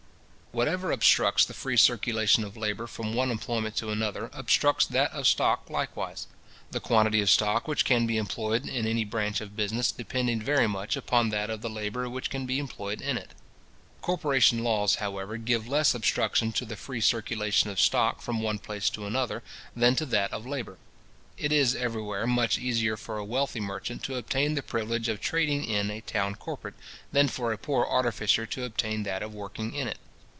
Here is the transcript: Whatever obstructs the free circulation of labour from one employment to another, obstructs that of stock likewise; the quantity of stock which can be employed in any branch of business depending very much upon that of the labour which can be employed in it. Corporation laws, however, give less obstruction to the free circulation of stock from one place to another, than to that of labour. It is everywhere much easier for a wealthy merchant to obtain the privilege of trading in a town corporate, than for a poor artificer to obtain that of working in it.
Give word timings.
Whatever 0.53 0.91
obstructs 0.91 1.45
the 1.45 1.53
free 1.53 1.77
circulation 1.77 2.43
of 2.43 2.57
labour 2.57 2.85
from 2.85 3.13
one 3.13 3.31
employment 3.31 3.77
to 3.77 3.89
another, 3.89 4.29
obstructs 4.33 4.85
that 4.87 5.09
of 5.13 5.25
stock 5.25 5.69
likewise; 5.69 6.27
the 6.71 6.81
quantity 6.81 7.21
of 7.21 7.29
stock 7.29 7.69
which 7.69 7.85
can 7.85 8.05
be 8.05 8.17
employed 8.17 8.65
in 8.67 8.85
any 8.85 9.05
branch 9.05 9.39
of 9.39 9.55
business 9.55 9.93
depending 9.93 10.41
very 10.41 10.67
much 10.67 10.97
upon 10.97 11.29
that 11.29 11.49
of 11.49 11.61
the 11.61 11.69
labour 11.69 12.09
which 12.09 12.29
can 12.29 12.45
be 12.45 12.59
employed 12.59 12.99
in 12.99 13.17
it. 13.17 13.29
Corporation 14.01 14.61
laws, 14.61 14.95
however, 14.95 15.37
give 15.37 15.69
less 15.69 15.95
obstruction 15.95 16.51
to 16.51 16.65
the 16.65 16.75
free 16.75 16.99
circulation 16.99 17.69
of 17.69 17.79
stock 17.79 18.21
from 18.21 18.41
one 18.41 18.59
place 18.59 18.89
to 18.89 19.05
another, 19.05 19.43
than 19.73 19.95
to 19.95 20.05
that 20.05 20.33
of 20.33 20.45
labour. 20.45 20.77
It 21.37 21.53
is 21.53 21.75
everywhere 21.75 22.27
much 22.27 22.57
easier 22.57 22.97
for 22.97 23.17
a 23.17 23.23
wealthy 23.23 23.61
merchant 23.61 24.03
to 24.03 24.17
obtain 24.17 24.55
the 24.55 24.61
privilege 24.63 25.07
of 25.07 25.21
trading 25.21 25.63
in 25.63 25.89
a 25.89 26.01
town 26.01 26.35
corporate, 26.35 26.75
than 27.09 27.29
for 27.29 27.53
a 27.53 27.57
poor 27.57 27.85
artificer 27.85 28.45
to 28.47 28.65
obtain 28.65 29.03
that 29.03 29.23
of 29.23 29.33
working 29.33 29.73
in 29.73 29.87
it. 29.87 29.97